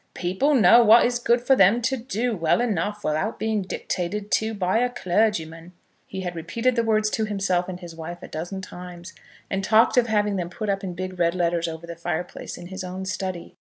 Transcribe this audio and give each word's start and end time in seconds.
"People 0.15 0.55
know 0.55 0.83
what 0.83 1.05
is 1.05 1.19
good 1.19 1.41
for 1.41 1.55
them 1.55 1.79
to 1.83 1.95
do, 1.95 2.35
well 2.35 2.59
enough, 2.59 3.03
without 3.03 3.37
being 3.37 3.61
dictated 3.61 4.31
to 4.31 4.55
by 4.55 4.79
a 4.79 4.89
clergyman!" 4.89 5.73
He 6.07 6.21
had 6.21 6.35
repeated 6.35 6.75
the 6.75 6.81
words 6.81 7.11
to 7.11 7.25
himself 7.25 7.69
and 7.69 7.77
to 7.77 7.83
his 7.83 7.95
wife 7.95 8.23
a 8.23 8.27
dozen 8.27 8.61
times, 8.61 9.13
and 9.47 9.63
talked 9.63 9.97
of 9.97 10.07
having 10.07 10.37
them 10.37 10.49
put 10.49 10.69
up 10.69 10.83
in 10.83 10.95
big 10.95 11.19
red 11.19 11.35
letters 11.35 11.67
over 11.67 11.85
the 11.85 11.95
fire 11.95 12.23
place 12.23 12.57
in 12.57 12.69
his 12.69 12.83
own 12.83 13.05
study. 13.05 13.53